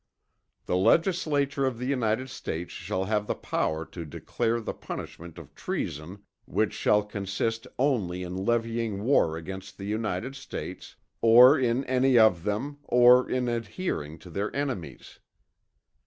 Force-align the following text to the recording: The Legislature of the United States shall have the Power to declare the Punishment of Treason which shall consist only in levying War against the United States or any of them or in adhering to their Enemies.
The 0.65 0.75
Legislature 0.77 1.63
of 1.67 1.77
the 1.77 1.85
United 1.85 2.27
States 2.31 2.71
shall 2.71 3.03
have 3.05 3.27
the 3.27 3.35
Power 3.35 3.85
to 3.85 4.03
declare 4.03 4.59
the 4.59 4.73
Punishment 4.73 5.37
of 5.37 5.53
Treason 5.53 6.23
which 6.45 6.73
shall 6.73 7.03
consist 7.03 7.67
only 7.77 8.23
in 8.23 8.35
levying 8.35 9.03
War 9.03 9.37
against 9.37 9.77
the 9.77 9.85
United 9.85 10.35
States 10.35 10.95
or 11.21 11.59
any 11.59 12.17
of 12.17 12.41
them 12.45 12.79
or 12.81 13.29
in 13.29 13.47
adhering 13.47 14.17
to 14.17 14.31
their 14.31 14.51
Enemies. 14.55 15.19